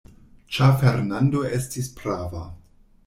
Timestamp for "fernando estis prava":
0.83-2.43